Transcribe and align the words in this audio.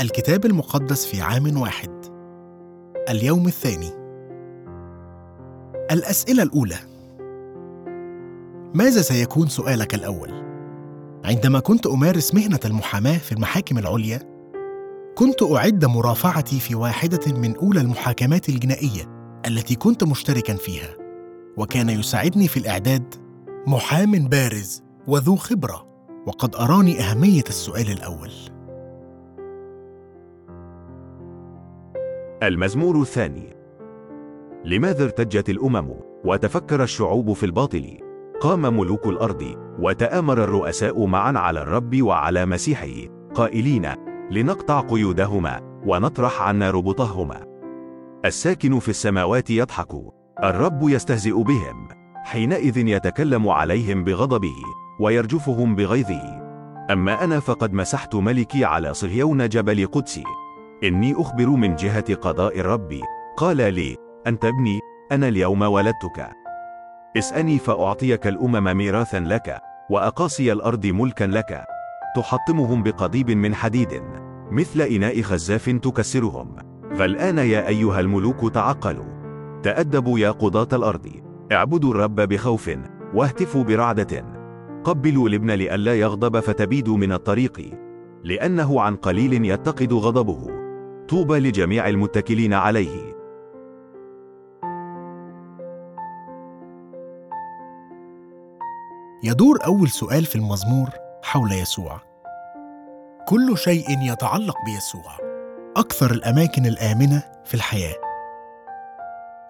الكتاب 0.00 0.46
المقدس 0.46 1.06
في 1.06 1.22
عام 1.22 1.60
واحد. 1.60 1.90
اليوم 3.08 3.46
الثاني. 3.46 3.90
الأسئلة 5.90 6.42
الأولى. 6.42 6.78
ماذا 8.74 9.02
سيكون 9.02 9.48
سؤالك 9.48 9.94
الأول؟ 9.94 10.30
عندما 11.24 11.60
كنت 11.60 11.86
أمارس 11.86 12.34
مهنة 12.34 12.60
المحاماة 12.64 13.18
في 13.18 13.32
المحاكم 13.32 13.78
العليا 13.78 14.20
كنت 15.14 15.42
أعد 15.42 15.84
مرافعتي 15.84 16.60
في 16.60 16.74
واحدة 16.74 17.32
من 17.32 17.56
أولى 17.56 17.80
المحاكمات 17.80 18.48
الجنائية 18.48 19.30
التي 19.46 19.74
كنت 19.74 20.04
مشتركا 20.04 20.54
فيها 20.54 20.96
وكان 21.56 21.88
يساعدني 21.88 22.48
في 22.48 22.56
الإعداد 22.56 23.14
محام 23.66 24.28
بارز 24.28 24.82
وذو 25.06 25.36
خبرة 25.36 25.86
وقد 26.26 26.56
أراني 26.56 27.00
أهمية 27.00 27.44
السؤال 27.48 27.90
الأول. 27.90 28.49
المزمور 32.42 33.00
الثاني. 33.00 33.56
لماذا 34.64 35.04
ارتجت 35.04 35.50
الأمم 35.50 35.94
وتفكر 36.24 36.82
الشعوب 36.82 37.32
في 37.32 37.46
الباطل؟ 37.46 37.98
قام 38.40 38.78
ملوك 38.78 39.06
الأرض 39.06 39.54
وتآمر 39.78 40.44
الرؤساء 40.44 41.06
معا 41.06 41.38
على 41.38 41.62
الرب 41.62 42.02
وعلى 42.02 42.46
مسيحه 42.46 43.08
قائلين 43.34 43.88
لنقطع 44.30 44.80
قيودهما 44.80 45.80
ونطرح 45.86 46.42
عنا 46.42 46.70
ربطهما. 46.70 47.46
الساكن 48.24 48.78
في 48.78 48.88
السماوات 48.88 49.50
يضحك. 49.50 49.92
الرب 50.44 50.88
يستهزئ 50.88 51.42
بهم. 51.42 51.88
حينئذ 52.24 52.76
يتكلم 52.76 53.48
عليهم 53.48 54.04
بغضبه 54.04 54.56
ويرجفهم 55.00 55.74
بغيظه. 55.74 56.40
أما 56.90 57.24
أنا 57.24 57.40
فقد 57.40 57.72
مسحت 57.72 58.14
ملكي 58.14 58.64
على 58.64 58.94
صهيون 58.94 59.48
جبل 59.48 59.86
قدسي. 59.86 60.24
إني 60.84 61.14
أخبر 61.14 61.48
من 61.48 61.74
جهة 61.74 62.14
قضاء 62.14 62.60
الرب 62.60 63.00
قال 63.36 63.56
لي 63.56 63.96
أنت 64.26 64.44
ابني 64.44 64.78
أنا 65.12 65.28
اليوم 65.28 65.62
ولدتك. 65.62 66.30
اسأني 67.16 67.58
فأعطيك 67.58 68.26
الأمم 68.26 68.76
ميراثا 68.76 69.20
لك 69.20 69.58
وأقاصي 69.90 70.52
الأرض 70.52 70.86
ملكا 70.86 71.24
لك. 71.24 71.64
تحطمهم 72.16 72.82
بقضيب 72.82 73.30
من 73.30 73.54
حديد 73.54 74.02
مثل 74.50 74.80
إناء 74.80 75.22
خزاف 75.22 75.70
تكسرهم. 75.70 76.56
فالآن 76.98 77.38
يا 77.38 77.68
أيها 77.68 78.00
الملوك 78.00 78.52
تعقلوا. 78.54 79.20
تأدبوا 79.62 80.18
يا 80.18 80.30
قضاة 80.30 80.68
الأرض. 80.72 81.08
اعبدوا 81.52 81.90
الرب 81.90 82.20
بخوف 82.20 82.70
واهتفوا 83.14 83.64
برعدة. 83.64 84.24
قبلوا 84.84 85.28
الابن 85.28 85.50
لئلا 85.50 85.94
يغضب 85.94 86.40
فتبيدوا 86.40 86.96
من 86.96 87.12
الطريق. 87.12 87.70
لأنه 88.24 88.80
عن 88.80 88.96
قليل 88.96 89.44
يتقد 89.44 89.92
غضبه. 89.92 90.59
طوبى 91.10 91.38
لجميع 91.38 91.88
المتكلين 91.88 92.54
عليه. 92.54 93.16
يدور 99.24 99.58
أول 99.66 99.88
سؤال 99.88 100.24
في 100.24 100.36
المزمور 100.36 100.90
حول 101.22 101.52
يسوع. 101.52 102.00
كل 103.28 103.58
شيء 103.58 103.86
يتعلق 104.02 104.54
بيسوع 104.66 105.18
أكثر 105.76 106.10
الأماكن 106.10 106.66
الآمنة 106.66 107.22
في 107.44 107.54
الحياة. 107.54 107.96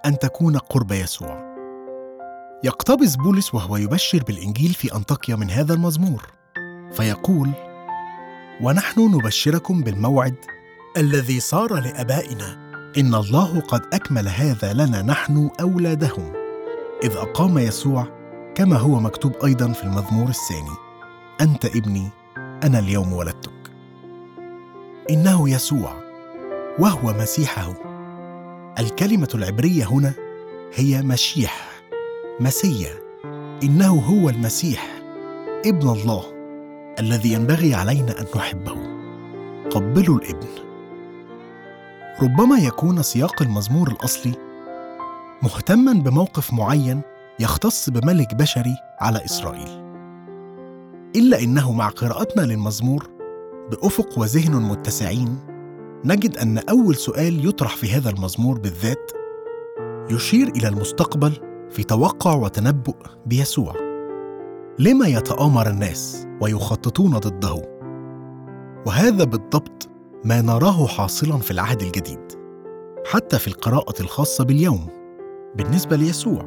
أن 0.06 0.19
تكون 0.19 0.56
قرب 0.56 0.92
يسوع. 0.92 1.56
يقتبس 2.64 3.16
بولس 3.16 3.55
وهو 3.55 3.77
يبشر 3.77 4.22
بالإنجيل 4.22 4.70
في 4.70 4.94
أنطاكيا 4.94 5.36
من 5.36 5.50
هذا 5.50 5.75
المزمور 5.75 6.27
فيقول 6.92 7.50
ونحن 8.62 9.00
نبشركم 9.00 9.81
بالموعد 9.81 10.36
الذي 10.96 11.41
صار 11.41 11.74
لآبائنا 11.74 12.70
إن 12.98 13.15
الله 13.15 13.60
قد 13.60 13.82
أكمل 13.92 14.28
هذا 14.28 14.72
لنا 14.72 15.03
نحن 15.03 15.50
أولادهم. 15.60 16.32
إذ 17.03 17.12
أقام 17.16 17.59
يسوع 17.59 18.06
كما 18.54 18.76
هو 18.76 19.00
مكتوب 19.00 19.32
أيضا 19.44 19.72
في 19.72 19.84
المزمور 19.84 20.28
الثاني. 20.28 20.76
أنت 21.41 21.65
ابني 21.65 22.09
أنا 22.37 22.78
اليوم 22.78 23.12
ولدتك. 23.12 23.70
إنه 25.10 25.50
يسوع 25.50 25.92
وهو 26.78 27.12
مسيحه. 27.12 27.75
الكلمة 28.78 29.28
العبرية 29.34 29.84
هنا 29.84 30.12
هي 30.75 31.03
مشيح 31.03 31.70
مسيا. 32.41 32.94
إنه 33.62 33.94
هو 33.94 34.28
المسيح 34.28 35.03
ابن 35.66 35.88
الله 35.88 36.25
الذي 36.98 37.32
ينبغي 37.32 37.75
علينا 37.75 38.20
أن 38.20 38.26
نحبه. 38.36 38.76
قبلوا 39.70 40.19
الابن. 40.19 40.69
ربما 42.22 42.58
يكون 42.58 43.03
سياق 43.03 43.42
المزمور 43.42 43.88
الأصلي 43.88 44.32
مهتما 45.42 45.92
بموقف 45.92 46.53
معين 46.53 47.00
يختص 47.41 47.91
بملك 47.91 48.34
بشري 48.34 48.76
على 49.00 49.25
إسرائيل. 49.25 49.69
إلا 51.16 51.42
إنه 51.42 51.72
مع 51.72 51.88
قراءتنا 51.88 52.42
للمزمور 52.42 53.10
بأفق 53.70 54.19
وذهن 54.19 54.62
متسعين 54.62 55.38
نجد 56.04 56.36
أن 56.36 56.59
أول 56.59 56.97
سؤال 56.97 57.48
يطرح 57.48 57.76
في 57.76 57.92
هذا 57.92 58.10
المزمور 58.10 58.59
بالذات 58.59 59.12
يشير 60.10 60.48
إلى 60.48 60.69
المستقبل 60.69 61.32
في 61.70 61.82
توقع 61.82 62.34
وتنبؤ 62.34 62.97
بيسوع. 63.26 63.75
لما 64.78 65.06
يتآمر 65.06 65.69
الناس 65.69 66.26
ويخططون 66.41 67.19
ضده؟ 67.19 67.62
وهذا 68.86 69.25
بالضبط 69.25 69.88
ما 70.25 70.41
نراه 70.41 70.86
حاصلا 70.86 71.38
في 71.38 71.50
العهد 71.50 71.82
الجديد 71.82 72.32
حتى 73.06 73.38
في 73.38 73.48
القراءة 73.48 74.03
الخاصة 74.03 74.44
باليوم 74.44 74.86
بالنسبة 75.56 75.97
ليسوع. 75.97 76.44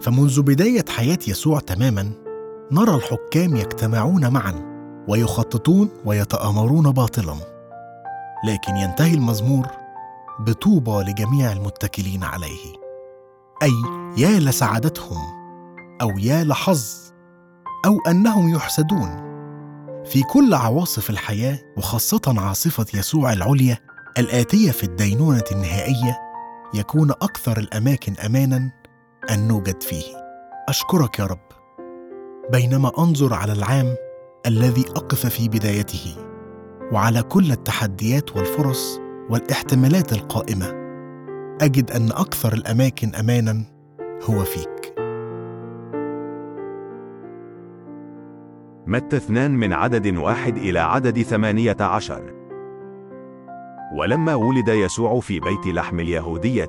فمنذ 0.00 0.42
بداية 0.42 0.84
حياة 0.88 1.18
يسوع 1.28 1.58
تماما 1.58 2.10
نرى 2.72 2.94
الحكام 2.94 3.56
يجتمعون 3.56 4.32
معا 4.32 4.54
ويخططون 5.08 5.88
ويتآمرون 6.04 6.90
باطلا. 6.90 7.34
لكن 8.48 8.76
ينتهي 8.76 9.14
المزمور 9.14 9.66
بطوبى 10.40 11.10
لجميع 11.10 11.52
المتكلين 11.52 12.24
عليه. 12.24 12.72
أي 13.62 13.72
يا 14.16 14.40
لسعادتهم 14.40 15.18
أو 16.02 16.10
يا 16.18 16.44
لحظ 16.44 16.84
أو 17.86 17.98
أنهم 18.10 18.54
يحسدون. 18.54 19.25
في 20.06 20.22
كل 20.22 20.54
عواصف 20.54 21.10
الحياة 21.10 21.58
وخاصة 21.76 22.20
عاصفة 22.38 22.86
يسوع 22.94 23.32
العليا 23.32 23.78
الآتية 24.18 24.70
في 24.70 24.84
الدينونة 24.84 25.44
النهائية 25.52 26.18
يكون 26.74 27.10
أكثر 27.10 27.58
الأماكن 27.58 28.14
امانا 28.26 28.70
أن 29.30 29.48
نوجد 29.48 29.82
فيه. 29.82 30.04
أشكرك 30.68 31.18
يا 31.18 31.26
رب. 31.26 31.48
بينما 32.52 32.92
أنظر 32.98 33.34
على 33.34 33.52
العام 33.52 33.94
الذي 34.46 34.84
أقف 34.88 35.26
في 35.26 35.48
بدايته 35.48 36.16
وعلى 36.92 37.22
كل 37.22 37.52
التحديات 37.52 38.36
والفرص 38.36 39.00
والاحتمالات 39.30 40.12
القائمة 40.12 40.66
أجد 41.60 41.90
أن 41.90 42.12
أكثر 42.12 42.52
الأماكن 42.52 43.14
امانا 43.14 43.62
هو 44.30 44.44
فيك. 44.44 44.75
متى 48.86 49.16
اثنان 49.16 49.50
من 49.50 49.72
عدد 49.72 50.16
واحد 50.16 50.56
إلى 50.56 50.78
عدد 50.78 51.22
ثمانية 51.22 51.76
عشر. 51.80 52.34
ولما 53.96 54.34
ولد 54.34 54.68
يسوع 54.68 55.20
في 55.20 55.40
بيت 55.40 55.66
لحم 55.66 56.00
اليهودية 56.00 56.68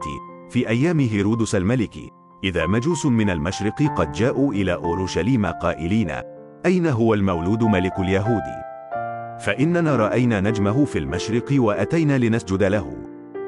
في 0.49 0.69
أيام 0.69 0.99
هيرودس 0.99 1.55
الملك 1.55 1.97
إذا 2.43 2.67
مجوس 2.67 3.05
من 3.05 3.29
المشرق 3.29 3.83
قد 3.95 4.11
جاءوا 4.11 4.53
إلى 4.53 4.73
أورشليم 4.73 5.45
قائلين 5.45 6.11
أين 6.65 6.87
هو 6.87 7.13
المولود 7.13 7.63
ملك 7.63 7.99
اليهود؟ 7.99 8.43
فإننا 9.39 9.95
رأينا 9.95 10.41
نجمه 10.41 10.85
في 10.85 10.99
المشرق 10.99 11.45
وأتينا 11.51 12.17
لنسجد 12.17 12.63
له. 12.63 12.97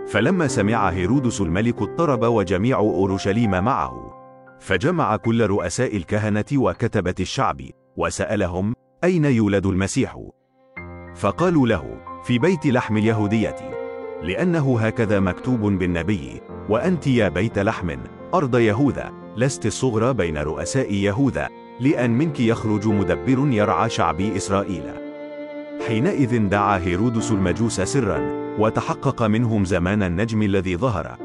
فلما 0.07 0.47
سمع 0.47 0.89
هيرودس 0.89 1.41
الملك 1.41 1.81
اضطرب 1.81 2.23
وجميع 2.23 2.77
أورشليم 2.77 3.63
معه. 3.63 4.13
فجمع 4.59 5.15
كل 5.15 5.45
رؤساء 5.45 5.97
الكهنة 5.97 6.45
وكتبة 6.53 7.15
الشعب. 7.19 7.61
وسألهم 7.99 8.73
أين 9.03 9.25
يولد 9.25 9.65
المسيح؟ 9.65 10.19
فقالوا 11.15 11.67
له 11.67 11.97
في 12.23 12.39
بيت 12.39 12.65
لحم 12.65 12.97
اليهودية 12.97 13.55
لأنه 14.23 14.79
هكذا 14.79 15.19
مكتوب 15.19 15.59
بالنبي 15.59 16.41
وأنت 16.69 17.07
يا 17.07 17.29
بيت 17.29 17.59
لحم 17.59 17.97
أرض 18.33 18.55
يهوذا 18.55 19.11
لست 19.37 19.65
الصغرى 19.65 20.13
بين 20.13 20.37
رؤساء 20.37 20.93
يهوذا 20.93 21.49
لأن 21.79 22.11
منك 22.11 22.39
يخرج 22.39 22.87
مدبر 22.87 23.47
يرعى 23.53 23.89
شعبي 23.89 24.35
إسرائيل. 24.37 24.83
حينئذ 25.87 26.47
دعا 26.49 26.77
هيرودس 26.77 27.31
المجوس 27.31 27.81
سرا 27.81 28.19
وتحقق 28.59 29.23
منهم 29.23 29.65
زمان 29.65 30.03
النجم 30.03 30.41
الذي 30.41 30.77
ظهر. 30.77 31.17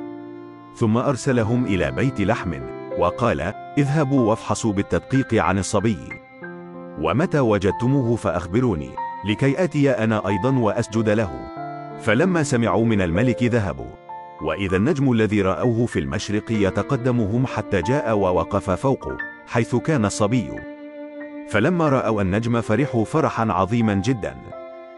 ثم 0.77 0.97
أرسلهم 0.97 1.65
إلى 1.65 1.91
بيت 1.91 2.21
لحم 2.21 2.55
وقال 2.99 3.41
اذهبوا 3.79 4.31
وافحصوا 4.31 4.73
بالتدقيق 4.73 5.35
عن 5.35 5.59
الصبي. 5.59 6.24
ومتى 7.01 7.41
وجدتموه 7.41 8.17
فأخبروني. 8.17 8.91
لكي 9.25 9.65
أتي 9.65 9.91
أنا 9.91 10.29
أيضا 10.29 10.59
وأسجد 10.59 11.09
له. 11.09 11.31
فلما 12.01 12.43
سمعوا 12.43 12.85
من 12.85 13.03
الملك 13.03 13.43
ذهبوا. 13.43 13.91
وإذا 14.43 14.77
النجم 14.77 15.13
الذي 15.13 15.43
رأوه 15.43 15.87
في 15.87 15.99
المشرق 15.99 16.53
يتقدمهم 16.53 17.47
حتى 17.47 17.83
جاء 17.83 18.17
ووقف 18.17 18.71
فوقه 18.71 19.17
حيث 19.47 19.77
كان 19.77 20.05
الصبي. 20.05 20.51
فلما 21.49 21.89
رأوا 21.89 22.23
النجم 22.23 22.61
فرحوا 22.61 23.05
فرحا 23.05 23.53
عظيما 23.53 23.95
جدا. 23.95 24.35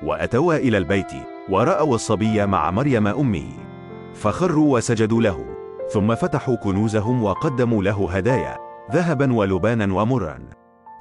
وأتوا 0.03 0.57
إلى 0.57 0.79
البيت 0.79 1.13
ورأوا 1.49 1.95
الصبي 1.95 2.47
مع 2.47 2.71
مريم 2.71 3.07
أمه. 3.07 3.49
فخروا 4.15 4.77
وسجدوا 4.77 5.23
له. 5.23 5.45
ثم 5.93 6.15
فتحوا 6.15 6.57
كنوزهم 6.57 7.23
وقدموا 7.25 7.83
له 7.83 8.09
هدايا 8.13 8.59
ذهبا 8.93 9.33
ولبانا 9.33 9.95
ومرا. 9.95 10.39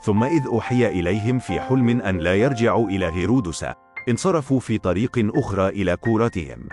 ثم 0.05 0.23
إذ 0.23 0.45
أوحي 0.45 0.87
إليهم 0.87 1.39
في 1.39 1.59
حلم 1.59 2.01
أن 2.01 2.17
لا 2.17 2.35
يرجعوا 2.35 2.89
إلى 2.89 3.05
هيرودس 3.05 3.65
انصرفوا 4.09 4.59
في 4.59 4.77
طريق 4.77 5.31
أخرى 5.35 5.69
إلى 5.69 5.97
كورتهم 5.97 6.69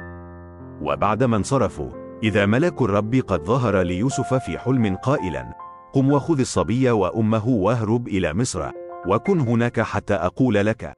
وبعدما 0.82 1.36
انصرفوا 1.36 1.90
إذا 2.22 2.46
ملك 2.46 2.82
الرب 2.82 3.14
قد 3.14 3.44
ظهر 3.44 3.82
ليوسف 3.82 4.34
في 4.34 4.58
حلم 4.58 4.96
قائلا 4.96 5.54
قم 5.92 6.12
وخذ 6.12 6.40
الصبي 6.40 6.90
وأمه 6.90 7.48
واهرب 7.48 8.08
إلى 8.08 8.34
مصر 8.34 8.70
وكن 9.08 9.40
هناك 9.40 9.80
حتى 9.80 10.14
أقول 10.14 10.54
لك. 10.54 10.92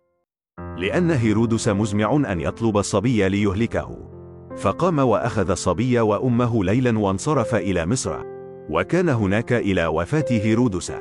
لأن 0.77 1.11
هيرودس 1.11 1.69
مزمع 1.69 2.17
أن 2.33 2.41
يطلب 2.41 2.77
الصبي 2.77 3.29
ليهلكه. 3.29 4.11
فقام 4.57 4.99
وأخذ 4.99 5.51
الصبي 5.51 6.01
وأمه 6.01 6.65
ليلا 6.65 6.99
وانصرف 6.99 7.55
إلى 7.55 7.87
مصر 7.87 8.23
وكان 8.71 9.09
هناك 9.09 9.53
إلى 9.53 9.87
وفاة 9.87 10.27
هيرودس. 10.31 10.93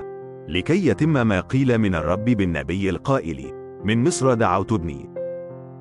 لكي 0.48 0.88
يتم 0.88 1.28
ما 1.28 1.40
قيل 1.40 1.78
من 1.78 1.96
الرب 1.96 2.26
بالنبي 2.26 2.90
القائل 2.90 3.52
من 3.84 4.04
مصر 4.04 4.34
دعوت 4.34 4.72
ابني. 4.72 5.10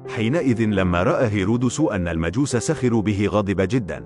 حينئذ 0.08 0.64
لما 0.64 1.02
رأى 1.02 1.26
هيرودس 1.26 1.80
أن 1.80 2.08
المجوس 2.08 2.56
سخروا 2.56 3.02
به 3.02 3.26
غضب 3.26 3.60
جدا 3.60 4.04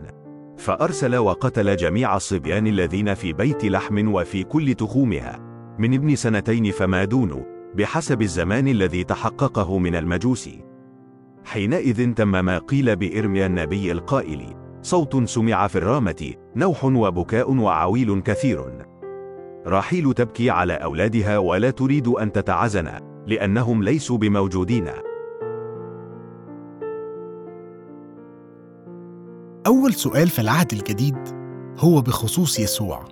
فأرسل 0.57 1.17
وقتل 1.17 1.77
جميع 1.77 2.17
الصبيان 2.17 2.67
الذين 2.67 3.15
في 3.15 3.33
بيت 3.33 3.65
لحم 3.65 4.15
وفي 4.15 4.45
كل 4.45 4.75
تخومها. 4.75 5.39
من 5.79 5.95
ابن 5.95 6.15
سنتين 6.15 6.71
فما 6.71 7.05
دون 7.05 7.45
بحسب 7.75 8.23
الزمان 8.23 8.69
الذي 8.69 9.05
تحققه 9.05 9.79
من 9.79 9.95
المجوس. 9.95 10.51
حينئذ 11.45 12.15
تم 12.15 12.45
ما 12.45 12.59
قيل 12.59 12.97
بإرميا 12.97 13.47
النبي 13.47 13.93
القائل 13.93 14.55
صوت 14.83 15.25
سمع 15.25 15.67
في 15.67 15.79
الرامة 15.79 16.35
نوح 16.57 16.85
وبكاء 16.85 17.53
وعويل 17.53 18.21
كثير. 18.21 18.87
راحيل 19.67 20.15
تبكي 20.15 20.51
على 20.51 20.73
أولادها 20.73 21.39
ولا 21.39 21.71
تريد 21.71 22.09
أن 22.09 22.33
تتعزن 22.33 22.91
لأنهم 23.27 23.83
ليسوا 23.83 24.19
بموجودين 24.19 24.89
أول 29.67 29.95
سؤال 29.95 30.29
في 30.29 30.39
العهد 30.39 30.73
الجديد 30.73 31.19
هو 31.79 32.01
بخصوص 32.01 32.59
يسوع. 32.59 33.05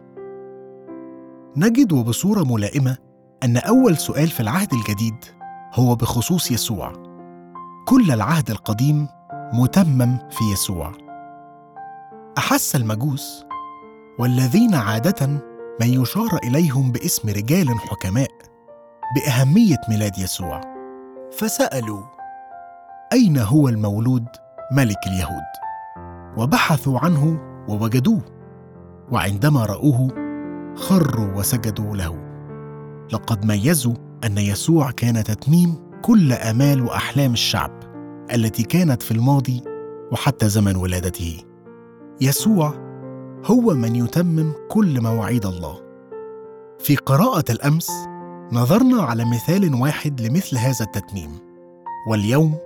نجد 1.56 1.92
وبصورة 1.92 2.44
ملائمة 2.44 2.96
أن 3.44 3.56
أول 3.56 3.96
سؤال 3.96 4.28
في 4.28 4.40
العهد 4.40 4.72
الجديد 4.72 5.24
هو 5.74 5.94
بخصوص 5.94 6.50
يسوع. 6.50 6.92
كل 7.88 8.10
العهد 8.10 8.50
القديم 8.50 9.08
متمم 9.52 10.18
في 10.30 10.44
يسوع. 10.52 10.92
أحس 12.38 12.76
المجوس 12.76 13.44
والذين 14.18 14.74
عادة 14.74 15.53
من 15.80 16.02
يشار 16.02 16.38
إليهم 16.44 16.92
باسم 16.92 17.28
رجال 17.28 17.68
حكماء 17.68 18.28
بأهمية 19.16 19.80
ميلاد 19.88 20.18
يسوع، 20.18 20.60
فسألوا: 21.38 22.02
أين 23.12 23.38
هو 23.38 23.68
المولود 23.68 24.26
ملك 24.72 24.98
اليهود؟ 25.06 25.50
وبحثوا 26.36 26.98
عنه 26.98 27.38
ووجدوه 27.68 28.22
وعندما 29.12 29.64
رأوه 29.66 30.08
خروا 30.76 31.38
وسجدوا 31.38 31.96
له. 31.96 32.18
لقد 33.12 33.46
ميزوا 33.46 33.94
أن 34.24 34.38
يسوع 34.38 34.90
كان 34.90 35.24
تتميم 35.24 35.76
كل 36.02 36.32
آمال 36.32 36.82
وأحلام 36.82 37.32
الشعب 37.32 37.72
التي 38.32 38.62
كانت 38.62 39.02
في 39.02 39.10
الماضي 39.10 39.62
وحتى 40.12 40.48
زمن 40.48 40.76
ولادته. 40.76 41.44
يسوع 42.20 42.83
هو 43.46 43.74
من 43.74 43.96
يتمم 43.96 44.52
كل 44.68 45.00
مواعيد 45.00 45.46
الله. 45.46 45.80
في 46.78 46.96
قراءة 46.96 47.44
الأمس 47.50 47.90
نظرنا 48.52 49.02
على 49.02 49.24
مثال 49.24 49.74
واحد 49.74 50.20
لمثل 50.20 50.56
هذا 50.56 50.84
التتميم. 50.84 51.38
واليوم 52.08 52.58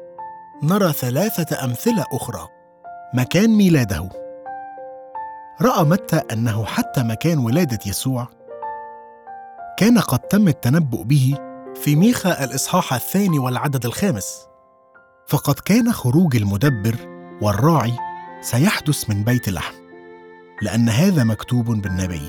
نرى 0.62 0.92
ثلاثة 0.92 1.64
أمثلة 1.64 2.04
أخرى. 2.12 2.48
مكان 3.14 3.50
ميلاده. 3.50 4.08
رأى 5.62 5.84
متى 5.84 6.22
أنه 6.32 6.64
حتى 6.64 7.02
مكان 7.02 7.38
ولادة 7.38 7.78
يسوع؟ 7.86 8.28
كان 9.78 9.98
قد 9.98 10.19
تم 10.19 10.48
التنبؤ 10.48 11.02
به 11.02 11.34
في 11.74 11.96
ميخا 11.96 12.44
الإصحاح 12.44 12.94
الثاني 12.94 13.38
والعدد 13.38 13.84
الخامس. 13.86 14.46
فقد 15.28 15.54
كان 15.54 15.92
خروج 15.92 16.36
المدبر 16.36 16.96
والراعي 17.42 17.92
سيحدث 18.40 19.10
من 19.10 19.24
بيت 19.24 19.48
لحم. 19.48 19.88
لأن 20.62 20.88
هذا 20.88 21.25
مكتوب 21.25 21.66
بالنبي. 21.82 22.22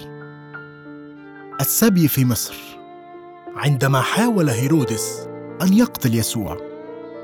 السبي 1.62 2.08
في 2.08 2.26
مصر. 2.26 2.56
عندما 3.56 4.02
حاول 4.02 4.50
هيرودس 4.50 5.28
أن 5.62 5.74
يقتل 5.74 6.16
يسوع 6.16 6.58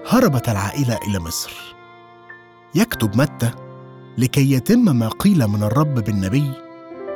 هربت 0.07 0.49
العائلة 0.49 0.99
إلى 1.07 1.19
مصر. 1.19 1.75
يكتب 2.75 3.17
متى؟ 3.17 3.51
لكي 4.17 4.51
يتم 4.51 4.95
ما 4.95 5.09
قيل 5.09 5.47
من 5.47 5.63
الرب 5.63 5.93
بالنبي 5.93 6.51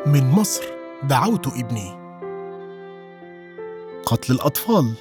من 0.05 0.29
مصر 0.31 0.63
دعوت 1.03 1.47
ابني. 1.47 1.99
قتل 4.05 4.33
الأطفال. 4.33 4.93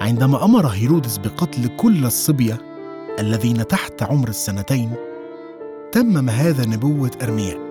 عندما 0.00 0.44
أمر 0.44 0.66
هيرودس 0.66 1.16
بقتل 1.16 1.76
كل 1.76 2.06
الصبية 2.06 2.58
الذين 3.18 3.66
تحت 3.66 4.02
عمر 4.02 4.28
السنتين 4.28 4.94
تمم 5.92 6.30
هذا 6.30 6.66
نبوة 6.66 7.10
أرمياء. 7.22 7.69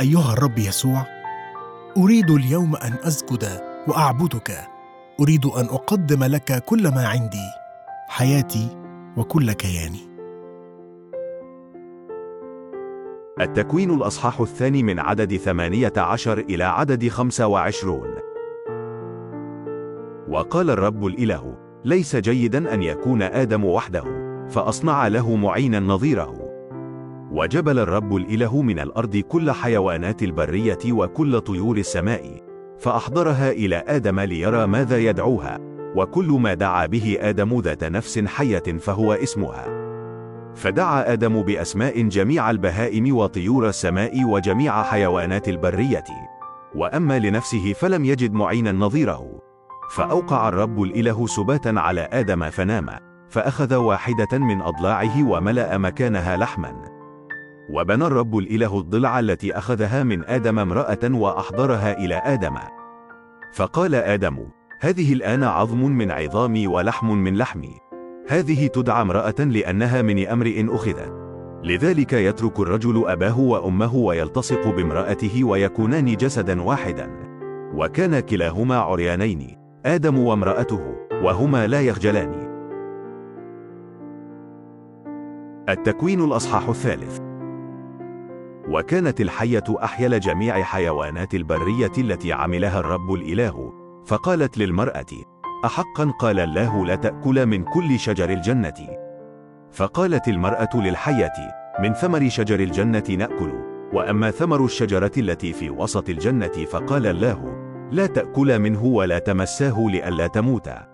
أيها 0.00 0.32
الرب 0.32 0.58
يسوع 0.58 1.06
أريد 1.96 2.30
اليوم 2.30 2.76
أن 2.76 2.92
أسجد 3.02 3.60
وأعبدك. 3.88 4.52
أريد 5.20 5.46
أن 5.46 5.64
أقدم 5.64 6.24
لك 6.24 6.64
كل 6.64 6.88
ما 6.88 7.08
عندي 7.08 7.46
حياتي 8.08 8.68
وكل 9.16 9.52
كياني. 9.52 10.08
التكوين 13.40 13.90
الأصحاح 13.90 14.40
الثاني 14.40 14.82
من 14.82 14.98
عدد 14.98 15.36
ثمانية 15.36 15.92
عشر 15.96 16.38
إلى 16.38 16.64
عدد 16.64 17.08
خمسة 17.08 17.46
وعشرون. 17.46 18.14
وقال 20.28 20.70
الرب 20.70 21.06
الإله 21.06 21.56
ليس 21.84 22.16
جيدا 22.16 22.74
أن 22.74 22.82
يكون 22.82 23.22
آدم 23.22 23.64
وحده 23.64 24.04
فأصنع 24.48 25.08
له 25.08 25.36
معينا 25.36 25.80
نظيره. 25.80 26.37
وجبل 27.32 27.78
الرب 27.78 28.16
الإله 28.16 28.62
من 28.62 28.78
الأرض 28.78 29.16
كل 29.16 29.50
حيوانات 29.50 30.22
البرية 30.22 30.78
وكل 30.90 31.40
طيور 31.40 31.76
السماء 31.76 32.42
فأحضرها 32.78 33.50
إلى 33.50 33.84
آدم 33.86 34.20
ليرى 34.20 34.66
ماذا 34.66 34.98
يدعوها 34.98 35.58
وكل 35.96 36.26
ما 36.26 36.54
دعا 36.54 36.86
به 36.86 37.16
آدم 37.20 37.60
ذات 37.60 37.84
نفس 37.84 38.18
حية 38.18 38.78
فهو 38.78 39.12
اسمها. 39.12 39.88
فدعا 40.54 41.12
آدم 41.12 41.42
بأسماء 41.42 42.02
جميع 42.02 42.50
البهائم 42.50 43.16
وطيور 43.16 43.68
السماء 43.68 44.24
وجميع 44.24 44.82
حيوانات 44.82 45.48
البرية 45.48 46.04
وأما 46.74 47.18
لنفسه 47.18 47.72
فلم 47.72 48.04
يجد 48.04 48.32
معينا 48.32 48.72
نظيره. 48.72 49.40
فأوقع 49.96 50.48
الرب 50.48 50.82
الإله 50.82 51.26
سباتا 51.26 51.74
على 51.76 52.08
آدم 52.12 52.50
فنام 52.50 52.86
فأخذ 53.28 53.74
واحدة 53.74 54.38
من 54.38 54.60
أضلاعه 54.60 55.28
وملأ 55.28 55.78
مكانها 55.78 56.36
لحما. 56.36 56.97
وبنى 57.70 58.06
الرب 58.06 58.38
الإله 58.38 58.78
الضلع 58.78 59.20
التي 59.20 59.58
أخذها 59.58 60.02
من 60.02 60.24
آدم 60.24 60.58
امرأة 60.58 60.98
وأحضرها 61.04 61.98
إلى 61.98 62.14
آدم. 62.24 62.54
فقال 63.54 63.94
آدم 63.94 64.38
هذه 64.80 65.12
الآن 65.12 65.44
عظم 65.44 65.84
من 65.84 66.10
عظامي 66.10 66.66
ولحم 66.66 67.10
من 67.10 67.36
لحمي. 67.36 67.74
هذه 68.28 68.66
تدعى 68.66 69.02
امرأة 69.02 69.34
لأنها 69.38 70.02
من 70.02 70.26
أمرئ 70.26 70.74
أخذت. 70.74 71.12
لذلك 71.64 72.12
يترك 72.12 72.60
الرجل 72.60 73.04
أباه 73.06 73.40
وأمه 73.40 73.94
ويلتصق 73.94 74.68
بامرأته 74.68 75.44
ويكونان 75.44 76.16
جسدا 76.16 76.62
واحدا. 76.62 77.10
وكان 77.74 78.20
كلاهما 78.20 78.76
عريانين 78.76 79.58
آدم 79.86 80.18
وامرأته 80.18 80.94
وهما 81.22 81.66
لا 81.66 81.80
يخجلان. 81.80 82.48
التكوين 85.68 86.24
الأصحاح 86.24 86.68
الثالث. 86.68 87.27
وكانت 88.68 89.20
الحية 89.20 89.64
أحيل 89.84 90.20
جميع 90.20 90.62
حيوانات 90.62 91.34
البرية 91.34 91.92
التي 91.98 92.32
عملها 92.32 92.80
الرب 92.80 93.12
الإله. 93.12 93.72
فقالت 94.06 94.58
للمرأة 94.58 95.06
أحقا؟ 95.64 96.10
قال 96.10 96.40
الله 96.40 96.86
لا 96.86 96.94
تأكل 96.94 97.46
من 97.46 97.64
كل 97.64 97.98
شجر 97.98 98.30
الجنة. 98.30 98.88
فقالت 99.72 100.28
المرأة 100.28 100.70
للحية 100.74 101.32
من 101.80 101.92
ثمر 101.92 102.28
شجر 102.28 102.60
الجنة 102.60 103.04
نأكل. 103.10 103.78
وأما 103.92 104.30
ثمر 104.30 104.64
الشجرة 104.64 105.12
التي 105.18 105.52
في 105.52 105.70
وسط 105.70 106.08
الجنة 106.08 106.64
فقال 106.72 107.06
الله 107.06 107.68
لا 107.92 108.06
تأكل 108.06 108.58
منه 108.58 108.84
ولا 108.84 109.18
تمساه 109.18 109.86
لئلا 109.88 110.26
تموتا 110.26 110.88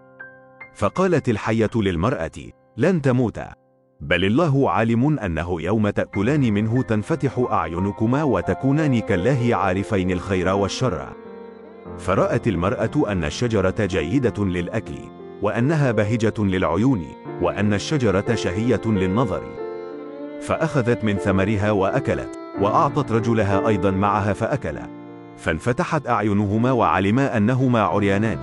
فقالت 0.74 1.28
الحية 1.28 1.70
للمرأة 1.74 2.30
لن 2.76 3.02
تموتا 3.02 3.63
بل 4.04 4.24
الله 4.24 4.70
عالم 4.70 5.18
أنه 5.18 5.62
يوم 5.62 5.90
تأكلان 5.90 6.40
منه 6.40 6.82
تنفتح 6.82 7.46
أعينكما 7.50 8.22
وتكونان 8.22 9.00
كالله 9.00 9.56
عارفين 9.56 10.10
الخير 10.10 10.48
والشر. 10.48 11.08
فرأت 11.98 12.48
المرأة 12.48 12.90
أن 13.08 13.24
الشجرة 13.24 13.74
جيدة 13.80 14.44
للأكل 14.44 14.94
وأنها 15.42 15.90
بهجة 15.90 16.34
للعيون 16.38 17.06
وأن 17.42 17.74
الشجرة 17.74 18.34
شهية 18.34 18.80
للنظر. 18.86 19.42
فأخذت 20.40 21.04
من 21.04 21.16
ثمرها 21.16 21.70
وأكلت 21.70 22.38
وأعطت 22.60 23.12
رجلها 23.12 23.68
أيضا 23.68 23.90
معها 23.90 24.32
فأكلا 24.32 24.88
فانفتحت 25.36 26.08
أعينهما 26.08 26.72
وعلما 26.72 27.36
أنهما 27.36 27.80
عريانان. 27.80 28.38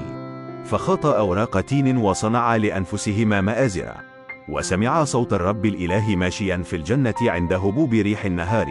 فخاطا 0.66 1.18
أوراق 1.18 1.62
تين 1.62 1.98
وصنعا 1.98 2.58
لأنفسهما 2.58 3.42
مآزرا. 3.42 4.11
وسمعا 4.52 5.04
صوت 5.04 5.34
الرب 5.34 5.66
الإله 5.66 6.16
ماشيا 6.16 6.58
في 6.58 6.76
الجنة 6.76 7.14
عند 7.22 7.54
هبوب 7.54 7.94
ريح 7.94 8.26
النهار 8.26 8.68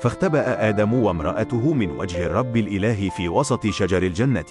فاختبأ 0.00 0.68
آدم 0.68 0.94
وامرأته 0.94 1.72
من 1.72 1.90
وجه 1.90 2.26
الرب 2.26 2.56
الإله 2.56 3.08
في 3.08 3.28
وسط 3.28 3.66
شجر 3.66 4.02
الجنة 4.02 4.44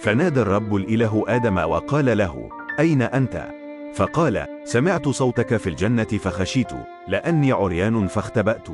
فنادى 0.00 0.40
الرب 0.40 0.76
الإله 0.76 1.24
آدم 1.28 1.56
وقال 1.58 2.18
له 2.18 2.48
أين 2.78 3.02
أنت؟ 3.02 3.50
فقال 3.94 4.46
سمعت 4.64 5.08
صوتك 5.08 5.56
في 5.56 5.66
الجنة 5.66 6.04
فخشيت 6.04 6.72
لأني 7.08 7.52
عريان 7.52 8.06
فاختبأت 8.06 8.68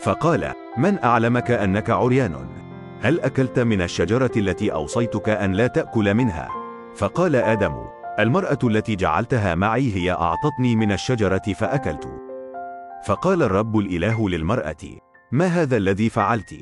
فقال 0.00 0.52
من 0.76 0.98
أعلمك 1.04 1.50
أنك 1.50 1.90
عريان؟ 1.90 2.48
هل 3.02 3.20
أكلت 3.20 3.58
من 3.58 3.82
الشجرة 3.82 4.30
التي 4.36 4.72
أوصيتك 4.72 5.28
أن 5.28 5.52
لا 5.52 5.66
تأكل 5.66 6.14
منها؟ 6.14 6.48
فقال 6.96 7.36
آدم 7.36 7.97
المرأة 8.18 8.58
التي 8.64 8.96
جعلتها 8.96 9.54
معي 9.54 9.94
هي 9.94 10.12
أعطتني 10.12 10.76
من 10.76 10.92
الشجرة 10.92 11.42
فأكلت. 11.58 12.08
فقال 13.06 13.42
الرب 13.42 13.78
الإله 13.78 14.28
للمرأة 14.28 14.76
ما 15.32 15.46
هذا 15.46 15.76
الذي 15.76 16.08
فعلت؟ 16.08 16.54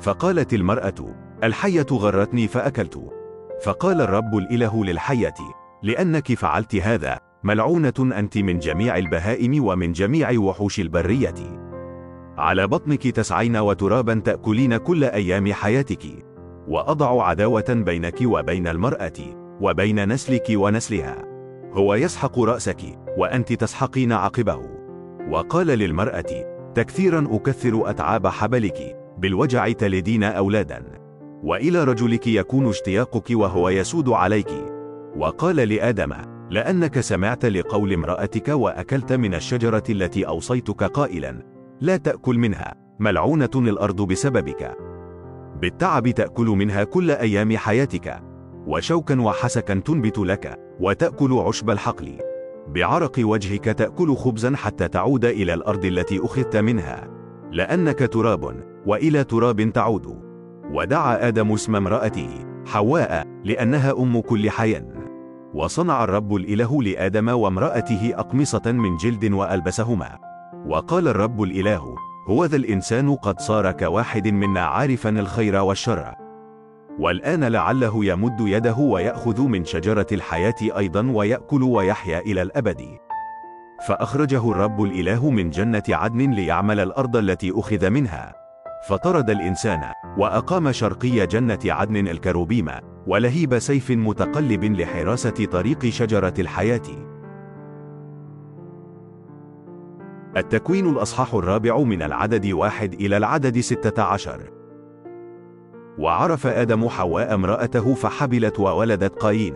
فقالت 0.00 0.54
المرأة 0.54 0.94
الحية 1.44 1.86
غرتني 1.92 2.48
فأكلت. 2.48 3.10
فقال 3.64 4.00
الرب 4.00 4.36
الإله 4.36 4.84
للحية 4.84 5.34
لأنك 5.82 6.34
فعلت 6.34 6.74
هذا 6.74 7.18
ملعونة 7.44 7.94
أنت 7.98 8.38
من 8.38 8.58
جميع 8.58 8.96
البهائم 8.96 9.64
ومن 9.64 9.92
جميع 9.92 10.30
وحوش 10.38 10.80
البرية. 10.80 11.34
على 12.38 12.66
بطنك 12.66 13.08
تسعين 13.08 13.56
وترابا 13.56 14.14
تأكلين 14.24 14.76
كل 14.76 15.04
أيام 15.04 15.52
حياتك 15.52 16.02
وأضع 16.68 17.26
عداوة 17.28 17.64
بينك 17.68 18.18
وبين 18.22 18.68
المرأة. 18.68 19.39
وبين 19.60 20.12
نسلك 20.12 20.46
ونسلها. 20.50 21.24
هو 21.72 21.94
يسحق 21.94 22.38
رأسك 22.38 22.98
وأنت 23.18 23.52
تسحقين 23.52 24.12
عقبه. 24.12 24.60
وقال 25.30 25.66
للمرأة 25.66 26.60
تكثيرا 26.74 27.28
أكثر 27.30 27.90
أتعاب 27.90 28.26
حبلك 28.26 28.96
بالوجع 29.18 29.72
تلدين 29.72 30.24
أولادا. 30.24 30.84
وإلى 31.42 31.84
رجلك 31.84 32.26
يكون 32.26 32.68
اشتياقك 32.68 33.30
وهو 33.30 33.68
يسود 33.68 34.08
عليك. 34.08 34.50
وقال 35.16 35.56
لآدم 35.56 36.12
لأنك 36.50 37.00
سمعت 37.00 37.44
لقول 37.44 37.92
امرأتك 37.92 38.48
وأكلت 38.48 39.12
من 39.12 39.34
الشجرة 39.34 39.82
التي 39.90 40.26
أوصيتك 40.26 40.84
قائلا 40.84 41.46
لا 41.80 41.96
تأكل 41.96 42.38
منها 42.38 42.74
ملعونة 42.98 43.50
الأرض 43.54 44.02
بسببك. 44.02 44.76
بالتعب 45.60 46.08
تأكل 46.08 46.46
منها 46.46 46.84
كل 46.84 47.10
أيام 47.10 47.56
حياتك. 47.56 48.29
وشوكا 48.66 49.20
وحسكا 49.20 49.74
تنبت 49.74 50.18
لك 50.18 50.58
وتأكل 50.80 51.32
عشب 51.32 51.70
الحقل. 51.70 52.18
بعرق 52.68 53.12
وجهك 53.18 53.64
تأكل 53.64 54.16
خبزا 54.16 54.56
حتى 54.56 54.88
تعود 54.88 55.24
إلى 55.24 55.54
الأرض 55.54 55.84
التي 55.84 56.20
أخذت 56.24 56.56
منها. 56.56 57.08
لأنك 57.52 57.98
تراب 57.98 58.64
وإلى 58.86 59.24
تراب 59.24 59.72
تعود. 59.72 60.20
ودعا 60.72 61.28
آدم 61.28 61.52
اسم 61.52 61.76
امرأته 61.76 62.28
حواء 62.66 63.26
لأنها 63.44 63.92
أم 63.92 64.20
كل 64.20 64.50
حي 64.50 64.82
وصنع 65.54 66.04
الرب 66.04 66.34
الإله 66.34 66.82
لآدم 66.82 67.28
وامرأته 67.28 68.12
أقمصة 68.14 68.72
من 68.72 68.96
جلد 68.96 69.32
وألبسهما. 69.32 70.18
وقال 70.66 71.08
الرب 71.08 71.42
الإله 71.42 71.94
هو 72.28 72.44
ذا 72.44 72.56
الإنسان 72.56 73.14
قد 73.14 73.40
صار 73.40 73.72
كواحد 73.72 74.28
منا 74.28 74.60
عارفا 74.60 75.10
الخير 75.10 75.56
والشر. 75.56 76.19
والآن 77.00 77.44
لعله 77.44 78.04
يمد 78.04 78.40
يده 78.40 78.76
ويأخذ 78.78 79.42
من 79.42 79.64
شجرة 79.64 80.06
الحياة 80.12 80.54
أيضا 80.62 81.10
ويأكل 81.14 81.62
ويحيا 81.62 82.18
إلى 82.20 82.42
الأبد. 82.42 82.82
فأخرجه 83.88 84.50
الرب 84.50 84.82
الإله 84.82 85.30
من 85.30 85.50
جنة 85.50 85.82
عدن 85.88 86.30
ليعمل 86.30 86.80
الأرض 86.80 87.16
التي 87.16 87.52
أخذ 87.54 87.90
منها. 87.90 88.32
فطرد 88.88 89.30
الإنسان 89.30 89.80
وأقام 90.18 90.72
شرقي 90.72 91.26
جنة 91.26 91.58
عدن 91.64 92.08
الكروبيم 92.08 92.70
ولهيب 93.06 93.58
سيف 93.58 93.90
متقلب 93.90 94.64
لحراسة 94.64 95.44
طريق 95.44 95.86
شجرة 95.86 96.34
الحياة. 96.38 96.82
التكوين 100.36 100.88
الأصحاح 100.88 101.34
الرابع 101.34 101.78
من 101.78 102.02
العدد 102.02 102.46
واحد 102.46 102.94
إلى 102.94 103.16
العدد 103.16 103.60
ستة 103.60 104.02
عشر. 104.02 104.59
وعرف 106.00 106.46
آدم 106.46 106.88
حواء 106.88 107.34
امرأته 107.34 107.94
فحبلت 107.94 108.60
وولدت 108.60 109.22
قايين 109.22 109.54